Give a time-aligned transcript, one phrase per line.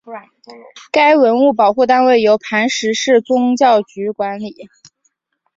[0.91, 4.67] 该文物保护单位由磐石市宗教局管理。